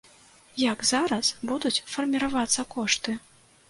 Як 0.61 0.79
зараз 0.93 1.31
будуць 1.53 1.75
фарміравацца 1.93 2.71
кошты? 2.77 3.21